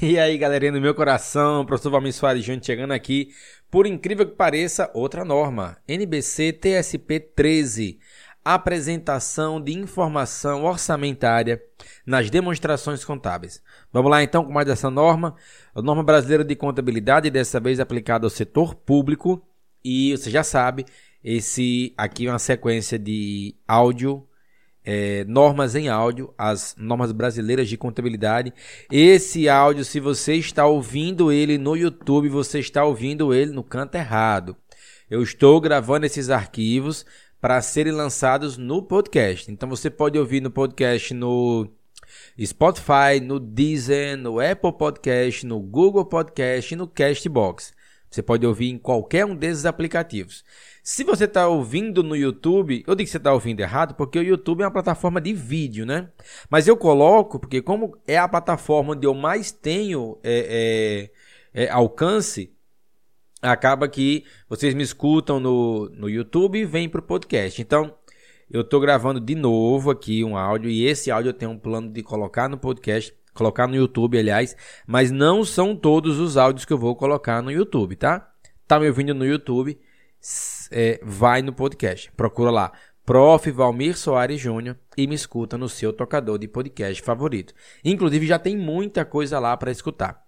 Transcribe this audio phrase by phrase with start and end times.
[0.00, 3.30] E aí, galerinha do meu coração, professor Valmir Soares Júnior chegando aqui.
[3.68, 5.76] Por incrível que pareça, outra norma.
[5.88, 7.98] NBC TSP 13.
[8.44, 11.60] Apresentação de informação orçamentária
[12.06, 13.60] nas demonstrações contábeis.
[13.92, 15.34] Vamos lá então com mais dessa norma.
[15.74, 19.42] A norma brasileira de contabilidade, dessa vez aplicada ao setor público.
[19.84, 20.84] E você já sabe,
[21.24, 24.24] esse aqui é uma sequência de áudio
[24.90, 28.54] é, normas em áudio, as normas brasileiras de contabilidade.
[28.90, 33.96] Esse áudio, se você está ouvindo ele no YouTube, você está ouvindo ele no canto
[33.96, 34.56] errado.
[35.10, 37.04] Eu estou gravando esses arquivos
[37.38, 39.52] para serem lançados no podcast.
[39.52, 41.68] Então você pode ouvir no podcast no
[42.42, 47.74] Spotify, no Deezer, no Apple Podcast, no Google Podcast e no Castbox.
[48.10, 50.42] Você pode ouvir em qualquer um desses aplicativos.
[50.90, 54.22] Se você está ouvindo no YouTube, eu digo que você está ouvindo errado, porque o
[54.22, 56.08] YouTube é uma plataforma de vídeo, né?
[56.48, 61.10] Mas eu coloco, porque como é a plataforma onde eu mais tenho é,
[61.52, 62.56] é, é, alcance,
[63.42, 67.60] acaba que vocês me escutam no, no YouTube e vêm para o podcast.
[67.60, 67.94] Então,
[68.50, 71.92] eu estou gravando de novo aqui um áudio, e esse áudio eu tenho um plano
[71.92, 76.72] de colocar no podcast, colocar no YouTube, aliás, mas não são todos os áudios que
[76.72, 78.32] eu vou colocar no YouTube, tá?
[78.66, 79.78] Tá me ouvindo no YouTube?
[80.70, 82.10] É, vai no podcast.
[82.12, 82.72] Procura lá.
[83.04, 83.50] Prof.
[83.50, 87.54] Valmir Soares Júnior e me escuta no seu tocador de podcast favorito.
[87.84, 90.22] Inclusive já tem muita coisa lá para escutar.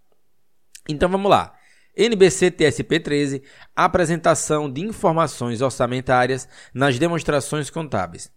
[0.89, 1.55] Então vamos lá.
[1.97, 3.43] NBC TSP 13,
[3.77, 8.33] apresentação de informações orçamentárias nas demonstrações contábeis.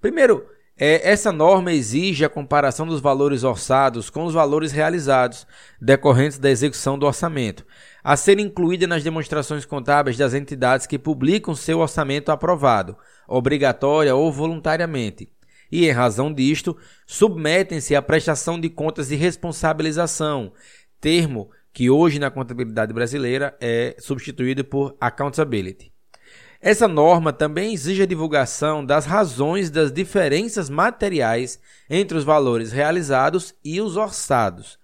[0.00, 5.46] Primeiro, é, essa norma exige a comparação dos valores orçados com os valores realizados,
[5.80, 7.64] decorrentes da execução do orçamento,
[8.02, 12.96] a ser incluída nas demonstrações contábeis das entidades que publicam seu orçamento aprovado,
[13.28, 15.28] obrigatória ou voluntariamente.
[15.70, 16.76] E, em razão disto,
[17.06, 20.52] submetem-se à prestação de contas de responsabilização,
[21.00, 25.92] termo que hoje na contabilidade brasileira é substituído por accountability.
[26.64, 31.58] Essa norma também exige a divulgação das razões das diferenças materiais
[31.90, 34.78] entre os valores realizados e os orçados.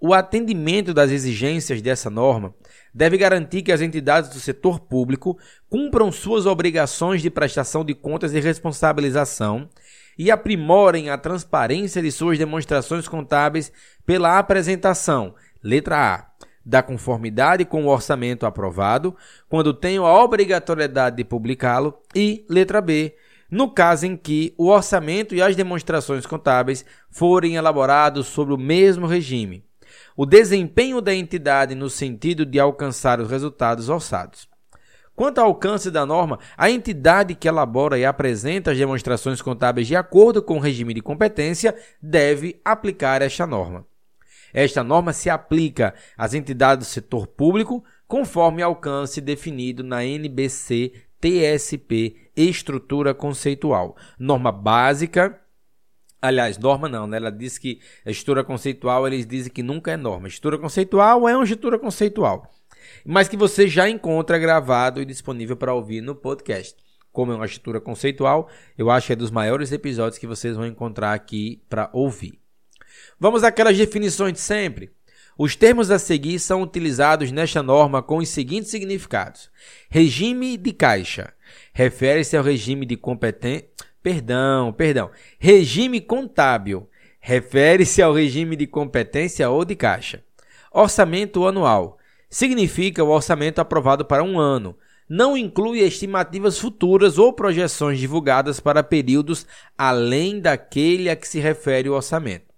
[0.00, 2.54] O atendimento das exigências dessa norma
[2.94, 5.36] deve garantir que as entidades do setor público
[5.68, 9.68] cumpram suas obrigações de prestação de contas e responsabilização
[10.16, 13.72] e aprimorem a transparência de suas demonstrações contábeis
[14.06, 16.35] pela apresentação, letra A,
[16.66, 19.14] da conformidade com o orçamento aprovado,
[19.48, 23.14] quando tenho a obrigatoriedade de publicá-lo, e letra B,
[23.48, 29.06] no caso em que o orçamento e as demonstrações contábeis forem elaborados sobre o mesmo
[29.06, 29.64] regime.
[30.16, 34.48] O desempenho da entidade no sentido de alcançar os resultados orçados.
[35.14, 39.94] Quanto ao alcance da norma, a entidade que elabora e apresenta as demonstrações contábeis de
[39.94, 43.86] acordo com o regime de competência deve aplicar esta norma.
[44.52, 52.30] Esta norma se aplica às entidades do setor público conforme alcance definido na NBC TSP
[52.36, 53.96] Estrutura Conceitual.
[54.18, 55.40] Norma básica
[56.20, 57.18] Aliás, norma não, né?
[57.18, 60.26] Ela diz que a estrutura conceitual, eles dizem que nunca é norma.
[60.26, 62.50] Estrutura conceitual é uma estrutura conceitual.
[63.04, 66.76] Mas que você já encontra gravado e disponível para ouvir no podcast.
[67.12, 70.66] Como é uma estrutura conceitual, eu acho que é dos maiores episódios que vocês vão
[70.66, 72.40] encontrar aqui para ouvir.
[73.18, 74.90] Vamos àquelas definições de sempre.
[75.38, 79.50] Os termos a seguir são utilizados nesta norma com os seguintes significados:
[79.90, 81.32] regime de caixa
[81.72, 83.68] refere-se ao regime de competência.
[84.02, 85.10] Perdão, perdão.
[85.38, 86.88] Regime contábil
[87.20, 90.22] refere-se ao regime de competência ou de caixa.
[90.72, 91.98] Orçamento anual
[92.30, 94.76] significa o orçamento aprovado para um ano.
[95.08, 99.46] Não inclui estimativas futuras ou projeções divulgadas para períodos
[99.76, 102.55] além daquele a que se refere o orçamento.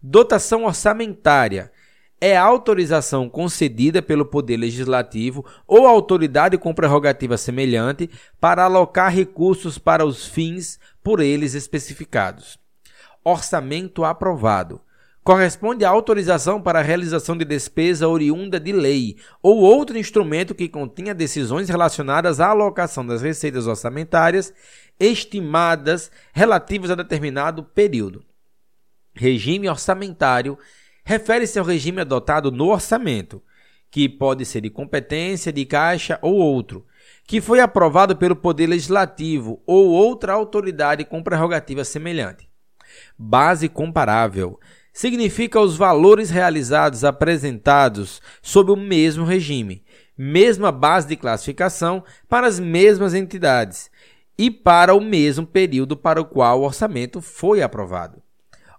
[0.00, 1.72] Dotação orçamentária
[2.20, 8.08] é autorização concedida pelo Poder Legislativo ou autoridade com prerrogativa semelhante
[8.40, 12.58] para alocar recursos para os fins por eles especificados.
[13.24, 14.80] Orçamento aprovado
[15.24, 20.68] corresponde à autorização para a realização de despesa oriunda de lei ou outro instrumento que
[20.68, 24.54] contenha decisões relacionadas à alocação das receitas orçamentárias
[24.98, 28.27] estimadas relativas a determinado período.
[29.14, 30.58] Regime orçamentário
[31.04, 33.42] refere-se ao regime adotado no orçamento,
[33.90, 36.86] que pode ser de competência, de caixa ou outro,
[37.26, 42.48] que foi aprovado pelo Poder Legislativo ou outra autoridade com prerrogativa semelhante.
[43.18, 44.58] Base comparável
[44.92, 49.84] significa os valores realizados apresentados sob o mesmo regime,
[50.16, 53.90] mesma base de classificação para as mesmas entidades
[54.36, 58.22] e para o mesmo período para o qual o orçamento foi aprovado.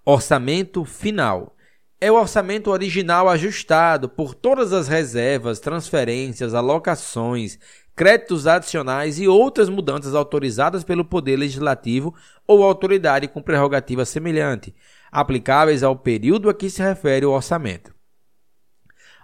[0.06, 1.56] Orçamento final
[2.02, 7.60] é o orçamento original ajustado por todas as reservas, transferências, alocações,
[7.94, 12.16] créditos adicionais e outras mudanças autorizadas pelo Poder Legislativo
[12.48, 14.74] ou autoridade com prerrogativa semelhante,
[15.12, 17.94] aplicáveis ao período a que se refere o orçamento.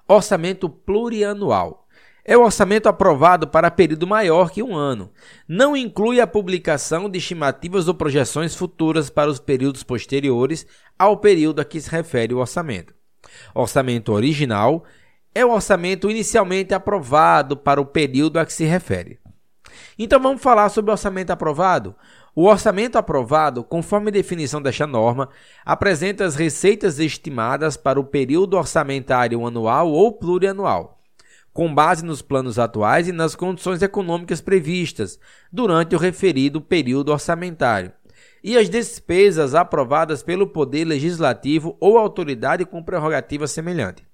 [0.06, 1.85] Orçamento plurianual
[2.28, 5.12] é o orçamento aprovado para período maior que um ano.
[5.48, 10.66] Não inclui a publicação de estimativas ou projeções futuras para os períodos posteriores
[10.98, 12.96] ao período a que se refere o orçamento.
[13.54, 14.84] Orçamento original
[15.36, 19.20] é o orçamento inicialmente aprovado para o período a que se refere.
[20.00, 21.96] Então vamos falar sobre o orçamento aprovado.
[22.34, 25.30] O orçamento aprovado, conforme definição desta norma,
[25.64, 30.96] apresenta as receitas estimadas para o período orçamentário anual ou plurianual
[31.56, 35.18] com base nos planos atuais e nas condições econômicas previstas
[35.50, 37.94] durante o referido período orçamentário,
[38.44, 44.06] e as despesas aprovadas pelo Poder Legislativo ou autoridade com prerrogativa semelhante.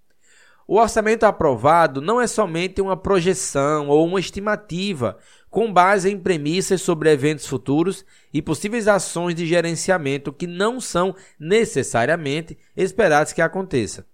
[0.68, 5.18] O orçamento aprovado não é somente uma projeção ou uma estimativa
[5.50, 11.16] com base em premissas sobre eventos futuros e possíveis ações de gerenciamento que não são
[11.40, 14.06] necessariamente esperadas que aconteça.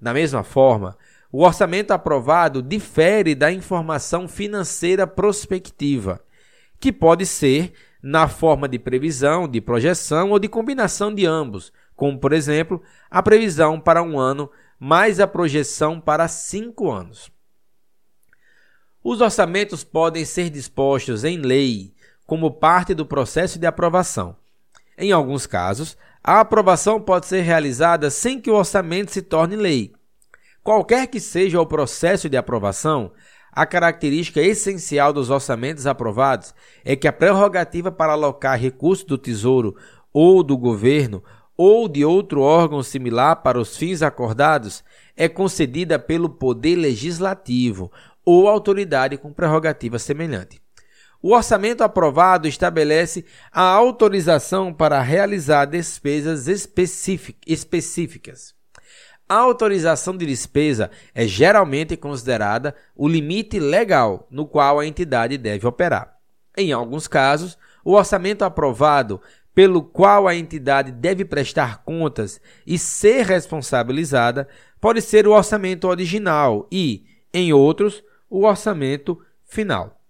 [0.00, 0.96] Da mesma forma,
[1.30, 6.20] o orçamento aprovado difere da informação financeira prospectiva,
[6.80, 7.72] que pode ser
[8.02, 13.22] na forma de previsão, de projeção ou de combinação de ambos, como, por exemplo, a
[13.22, 17.30] previsão para um ano mais a projeção para cinco anos.
[19.02, 21.92] Os orçamentos podem ser dispostos em lei
[22.26, 24.36] como parte do processo de aprovação.
[24.96, 29.92] Em alguns casos, a aprovação pode ser realizada sem que o orçamento se torne lei,
[30.68, 33.10] Qualquer que seja o processo de aprovação,
[33.50, 36.54] a característica essencial dos orçamentos aprovados
[36.84, 39.74] é que a prerrogativa para alocar recursos do Tesouro
[40.12, 41.24] ou do governo
[41.56, 44.84] ou de outro órgão similar para os fins acordados
[45.16, 47.90] é concedida pelo Poder Legislativo
[48.22, 50.60] ou autoridade com prerrogativa semelhante.
[51.22, 58.57] O orçamento aprovado estabelece a autorização para realizar despesas específicas.
[59.28, 65.66] A autorização de despesa é geralmente considerada o limite legal no qual a entidade deve
[65.66, 66.16] operar.
[66.56, 69.20] Em alguns casos, o orçamento aprovado
[69.54, 74.48] pelo qual a entidade deve prestar contas e ser responsabilizada
[74.80, 77.04] pode ser o orçamento original e,
[77.34, 80.00] em outros, o orçamento final.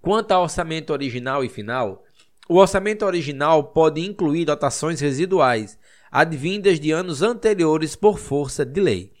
[0.00, 2.04] Quanto ao orçamento original e final,
[2.48, 5.78] o orçamento original pode incluir dotações residuais
[6.12, 9.12] advindas de anos anteriores por força de lei.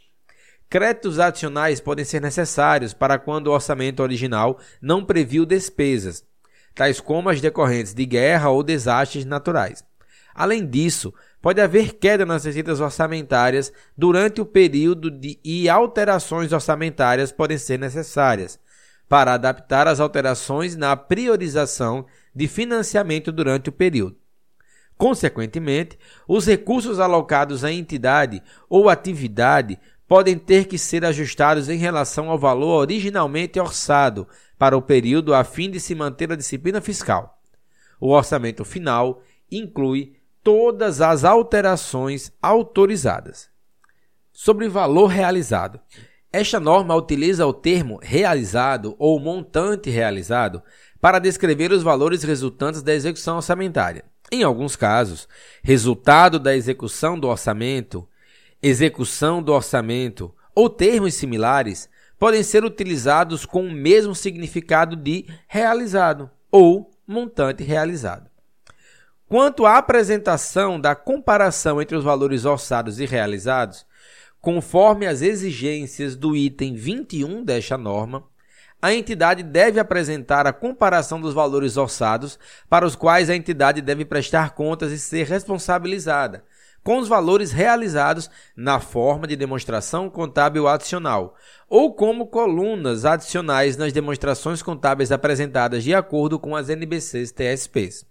[0.68, 6.22] Créditos adicionais podem ser necessários para quando o orçamento original não previu despesas,
[6.74, 9.82] tais como as decorrentes de guerra ou desastres naturais.
[10.34, 17.32] Além disso, pode haver queda nas receitas orçamentárias durante o período de, e alterações orçamentárias
[17.32, 18.58] podem ser necessárias
[19.08, 24.21] para adaptar as alterações na priorização de financiamento durante o período.
[25.02, 28.40] Consequentemente, os recursos alocados à entidade
[28.70, 29.76] ou atividade
[30.06, 35.42] podem ter que ser ajustados em relação ao valor originalmente orçado para o período a
[35.42, 37.36] fim de se manter a disciplina fiscal.
[38.00, 39.20] O orçamento final
[39.50, 43.50] inclui todas as alterações autorizadas.
[44.32, 45.80] Sobre valor realizado.
[46.32, 50.62] Esta norma utiliza o termo realizado ou montante realizado
[51.00, 54.11] para descrever os valores resultantes da execução orçamentária.
[54.34, 55.28] Em alguns casos,
[55.62, 58.08] resultado da execução do orçamento,
[58.62, 61.86] execução do orçamento ou termos similares
[62.18, 68.30] podem ser utilizados com o mesmo significado de realizado ou montante realizado.
[69.28, 73.84] Quanto à apresentação da comparação entre os valores orçados e realizados,
[74.40, 78.24] conforme as exigências do item 21 desta norma,
[78.82, 82.36] a entidade deve apresentar a comparação dos valores orçados
[82.68, 86.44] para os quais a entidade deve prestar contas e ser responsabilizada,
[86.82, 91.36] com os valores realizados na forma de demonstração contábil adicional
[91.68, 98.04] ou como colunas adicionais nas demonstrações contábeis apresentadas de acordo com as NBCs TSPs.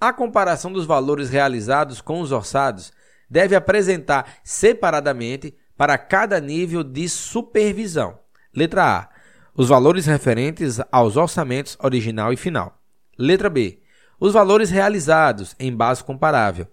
[0.00, 2.92] A comparação dos valores realizados com os orçados
[3.28, 8.16] deve apresentar separadamente para cada nível de supervisão.
[8.54, 9.17] Letra A
[9.58, 12.80] os valores referentes aos orçamentos original e final.
[13.18, 13.80] Letra B.
[14.20, 16.68] Os valores realizados em base comparável.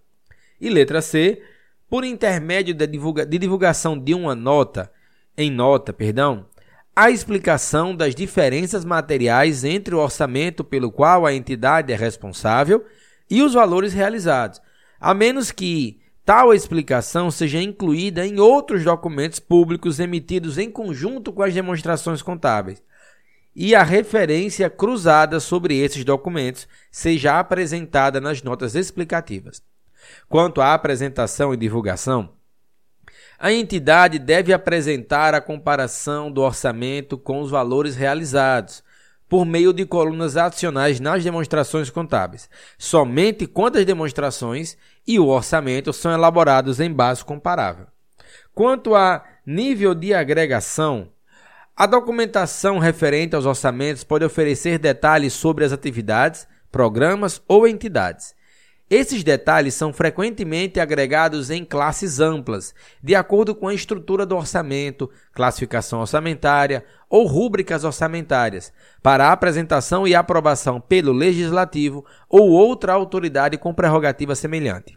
[0.61, 1.41] E letra C.
[1.89, 4.91] Por intermédio de, divulga de divulgação de uma nota,
[5.35, 6.45] em nota, perdão,
[6.95, 12.85] a explicação das diferenças materiais entre o orçamento pelo qual a entidade é responsável
[13.27, 14.61] e os valores realizados,
[14.99, 21.43] a menos que tal explicação seja incluída em outros documentos públicos emitidos em conjunto com
[21.43, 22.81] as demonstrações contábeis
[23.55, 29.63] e a referência cruzada sobre esses documentos seja apresentada nas notas explicativas.
[30.27, 32.33] Quanto à apresentação e divulgação,
[33.39, 38.83] a entidade deve apresentar a comparação do orçamento com os valores realizados,
[39.27, 45.93] por meio de colunas adicionais nas demonstrações contábeis, somente quando as demonstrações e o orçamento
[45.93, 47.87] são elaborados em base comparável.
[48.53, 51.09] Quanto a nível de agregação,
[51.75, 58.33] a documentação referente aos orçamentos pode oferecer detalhes sobre as atividades, programas ou entidades.
[58.87, 65.09] Esses detalhes são frequentemente agregados em classes amplas, de acordo com a estrutura do orçamento,
[65.33, 73.73] classificação orçamentária ou rúbricas orçamentárias, para apresentação e aprovação pelo legislativo ou outra autoridade com
[73.73, 74.95] prerrogativa semelhante.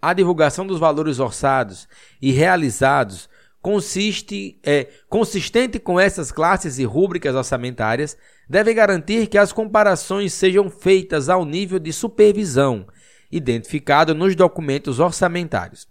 [0.00, 1.86] A divulgação dos valores orçados
[2.20, 3.28] e realizados
[3.60, 8.16] consiste, é, consistente com essas classes e rúbricas orçamentárias,
[8.48, 12.86] deve garantir que as comparações sejam feitas ao nível de supervisão,
[13.30, 15.86] identificado nos documentos orçamentários.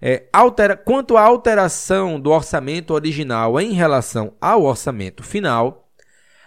[0.00, 5.82] É, altera, quanto à alteração do orçamento original em relação ao orçamento final,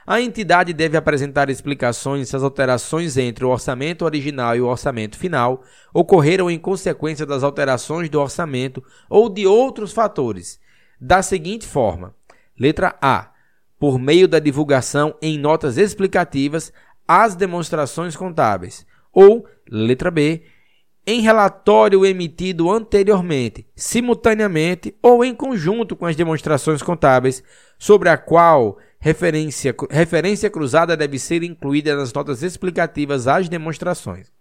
[0.07, 5.17] a entidade deve apresentar explicações se as alterações entre o orçamento original e o orçamento
[5.17, 5.63] final
[5.93, 10.59] ocorreram em consequência das alterações do orçamento ou de outros fatores,
[11.01, 12.13] da seguinte forma:
[12.59, 13.31] letra A,
[13.79, 16.71] por meio da divulgação em notas explicativas
[17.07, 20.43] às demonstrações contábeis, ou letra B,
[21.07, 27.43] em relatório emitido anteriormente, simultaneamente ou em conjunto com as demonstrações contábeis,
[27.77, 34.33] sobre a qual referência, referência cruzada deve ser incluída nas notas explicativas às demonstrações.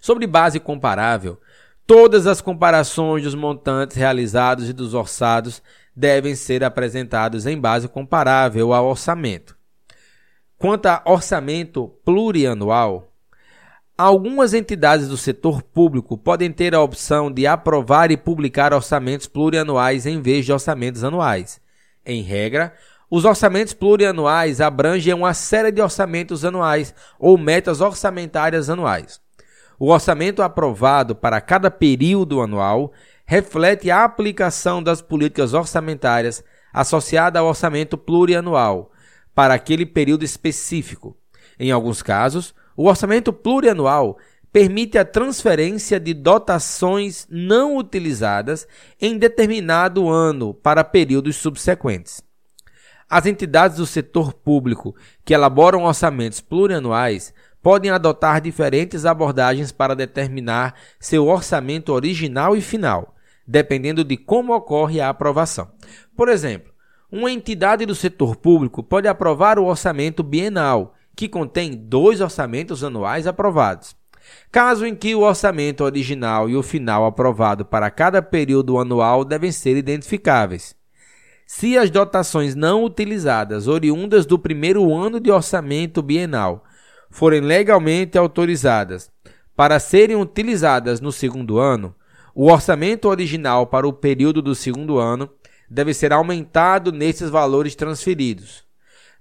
[0.00, 1.40] Sobre base comparável,
[1.86, 5.62] todas as comparações dos montantes realizados e dos orçados
[5.96, 9.56] devem ser apresentados em base comparável ao orçamento.
[10.58, 13.16] Quanto a orçamento plurianual,
[13.98, 20.04] Algumas entidades do setor público podem ter a opção de aprovar e publicar orçamentos plurianuais
[20.04, 21.58] em vez de orçamentos anuais.
[22.04, 22.74] Em regra,
[23.10, 29.18] os orçamentos plurianuais abrangem uma série de orçamentos anuais ou metas orçamentárias anuais.
[29.78, 32.92] O orçamento aprovado para cada período anual
[33.26, 38.92] reflete a aplicação das políticas orçamentárias associada ao orçamento plurianual
[39.34, 41.16] para aquele período específico.
[41.58, 44.18] Em alguns casos, o orçamento plurianual
[44.52, 48.66] permite a transferência de dotações não utilizadas
[49.00, 52.22] em determinado ano para períodos subsequentes.
[53.08, 60.74] As entidades do setor público que elaboram orçamentos plurianuais podem adotar diferentes abordagens para determinar
[61.00, 63.15] seu orçamento original e final,
[63.46, 65.70] dependendo de como ocorre a aprovação.
[66.16, 66.72] Por exemplo,
[67.10, 73.26] uma entidade do setor público pode aprovar o orçamento bienal, que contém dois orçamentos anuais
[73.26, 73.96] aprovados.
[74.50, 79.52] Caso em que o orçamento original e o final aprovado para cada período anual devem
[79.52, 80.74] ser identificáveis.
[81.46, 86.64] Se as dotações não utilizadas, oriundas do primeiro ano de orçamento bienal,
[87.08, 89.10] forem legalmente autorizadas
[89.54, 91.94] para serem utilizadas no segundo ano,
[92.38, 95.30] o orçamento original para o período do segundo ano
[95.70, 98.62] deve ser aumentado nesses valores transferidos.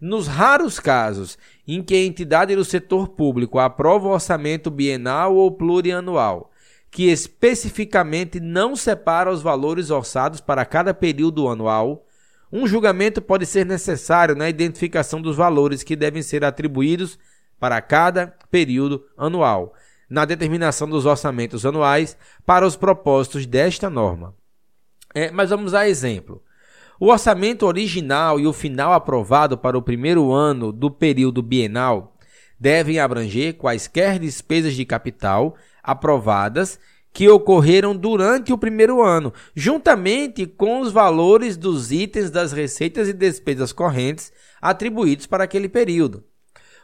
[0.01, 5.50] Nos raros casos em que a entidade do setor público aprova o orçamento bienal ou
[5.50, 6.51] plurianual,
[6.91, 12.05] que especificamente não separa os valores orçados para cada período anual,
[12.51, 17.17] um julgamento pode ser necessário na identificação dos valores que devem ser atribuídos
[17.57, 19.74] para cada período anual,
[20.09, 24.35] na determinação dos orçamentos anuais para os propósitos desta norma.
[25.13, 26.41] É, mas vamos a exemplo.
[27.00, 32.15] O orçamento original e o final aprovado para o primeiro ano do período bienal
[32.59, 36.79] devem abranger quaisquer despesas de capital aprovadas
[37.12, 43.13] que ocorreram durante o primeiro ano, juntamente com os valores dos itens das receitas e
[43.13, 46.24] despesas correntes atribuídos para aquele período.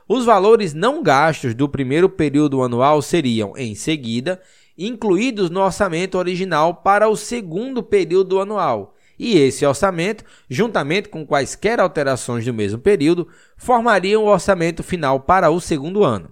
[0.08, 4.42] Os valores não gastos do primeiro período anual seriam, em seguida,
[4.78, 8.96] incluídos no orçamento original para o segundo período anual.
[9.18, 15.52] E esse orçamento, juntamente com quaisquer alterações do mesmo período, formariam o orçamento final para
[15.52, 16.32] o segundo ano.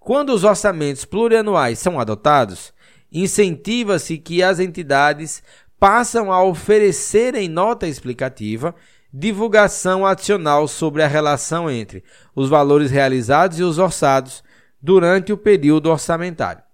[0.00, 2.72] Quando os orçamentos plurianuais são adotados,
[3.12, 5.42] incentiva-se que as entidades
[5.78, 8.74] passam a oferecer em nota explicativa
[9.16, 12.02] divulgação adicional sobre a relação entre
[12.34, 14.42] os valores realizados e os orçados
[14.82, 16.64] durante o período orçamentário.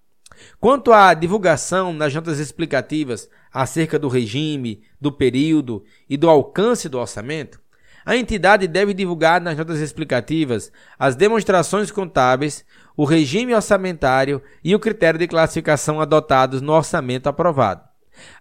[0.59, 6.99] Quanto à divulgação nas notas explicativas acerca do regime, do período e do alcance do
[6.99, 7.61] orçamento,
[8.07, 12.65] a entidade deve divulgar nas notas explicativas as demonstrações contábeis,
[12.97, 17.90] o regime orçamentário e o critério de classificação adotados no orçamento aprovado.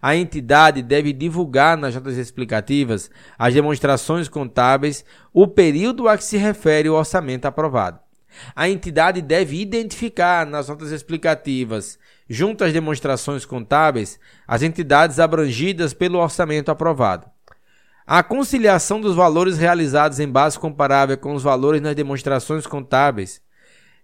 [0.00, 6.36] A entidade deve divulgar nas notas explicativas as demonstrações contábeis, o período a que se
[6.36, 7.98] refere o orçamento aprovado.
[8.54, 16.18] A entidade deve identificar nas notas explicativas, junto às demonstrações contábeis, as entidades abrangidas pelo
[16.18, 17.26] orçamento aprovado.
[18.06, 23.40] A conciliação dos valores realizados em base comparável com os valores nas demonstrações contábeis.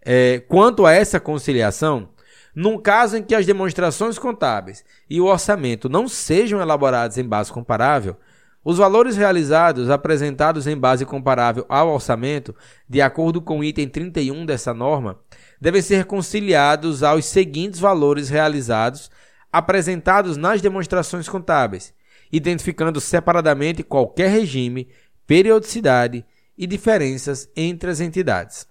[0.04, 2.08] É, quanto a essa conciliação,
[2.56, 7.52] num caso em que as demonstrações contábeis e o orçamento não sejam elaborados em base
[7.52, 8.16] comparável,
[8.64, 12.56] os valores realizados apresentados em base comparável ao orçamento,
[12.88, 15.20] de acordo com o item 31 dessa norma,
[15.60, 19.10] devem ser conciliados aos seguintes valores realizados
[19.52, 21.94] apresentados nas demonstrações contábeis,
[22.32, 24.88] identificando separadamente qualquer regime,
[25.26, 26.24] periodicidade
[26.56, 28.66] e diferenças entre as entidades.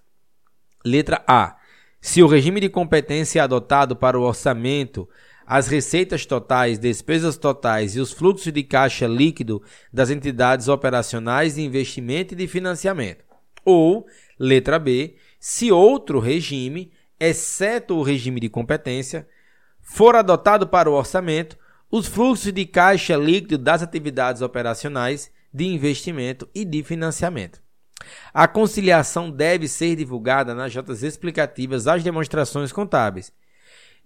[0.84, 1.55] Letra A.
[2.08, 5.08] Se o regime de competência adotado para o orçamento
[5.44, 9.60] as receitas totais, despesas totais e os fluxos de caixa líquido
[9.92, 13.24] das entidades operacionais de investimento e de financiamento.
[13.64, 14.06] Ou,
[14.38, 19.26] letra B, se outro regime, exceto o regime de competência,
[19.80, 21.58] for adotado para o orçamento,
[21.90, 27.65] os fluxos de caixa líquido das atividades operacionais de investimento e de financiamento.
[28.32, 33.32] A conciliação deve ser divulgada nas notas explicativas às demonstrações contábeis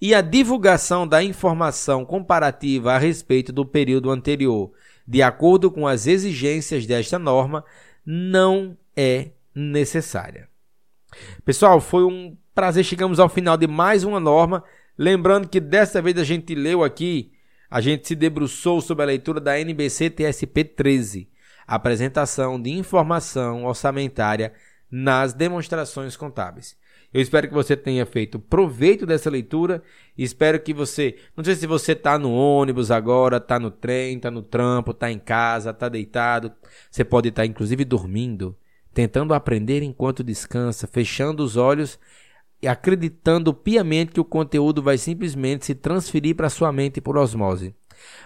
[0.01, 4.73] e a divulgação da informação comparativa a respeito do período anterior,
[5.07, 7.65] de acordo com as exigências desta norma,
[8.07, 10.49] não é necessária.
[11.45, 12.85] Pessoal, foi um prazer.
[12.85, 14.65] Chegamos ao final de mais uma norma.
[14.97, 17.33] Lembrando que dessa vez a gente leu aqui,
[17.71, 21.29] a gente se debruçou sobre a leitura da NBC TSP 13,
[21.75, 24.53] apresentação de informação orçamentária
[24.91, 26.77] nas demonstrações contábeis.
[27.13, 29.83] Eu espero que você tenha feito proveito dessa leitura.
[30.17, 34.31] Espero que você, não sei se você está no ônibus agora, está no trem, está
[34.31, 36.53] no trampo, está em casa, está deitado.
[36.91, 38.57] Você pode estar tá, inclusive dormindo,
[38.93, 41.99] tentando aprender enquanto descansa, fechando os olhos
[42.63, 47.75] e acreditando piamente que o conteúdo vai simplesmente se transferir para sua mente por osmose.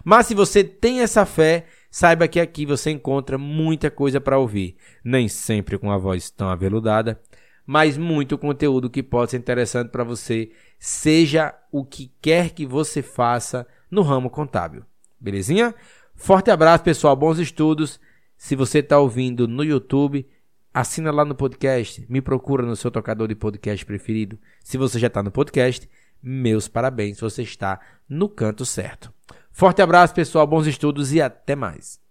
[0.05, 4.75] Mas se você tem essa fé, saiba que aqui você encontra muita coisa para ouvir,
[5.05, 7.21] nem sempre com a voz tão aveludada,
[7.65, 13.01] mas muito conteúdo que pode ser interessante para você, seja o que quer que você
[13.01, 14.85] faça no ramo contábil.
[15.21, 15.73] Belezinha?
[16.17, 17.15] Forte abraço, pessoal.
[17.15, 18.01] Bons estudos.
[18.37, 20.29] Se você está ouvindo no YouTube,
[20.75, 22.05] assina lá no podcast.
[22.09, 24.37] Me procura no seu tocador de podcast preferido.
[24.65, 25.89] Se você já está no podcast,
[26.21, 27.21] meus parabéns.
[27.21, 27.79] Você está
[28.09, 29.15] no canto certo.
[29.55, 30.49] Forte abraço, pessoal.
[30.49, 32.04] Bons estudos e até mais.